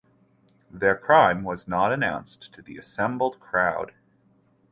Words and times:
Their 0.71 0.95
crime 0.97 1.43
was 1.43 1.67
not 1.67 1.93
announced 1.93 2.51
to 2.53 2.63
the 2.63 2.75
assembled 2.79 3.39
crowd. 3.39 3.91